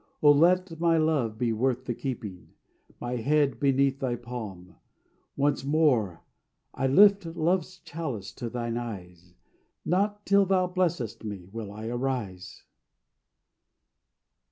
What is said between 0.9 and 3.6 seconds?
love be worth The keeping. My head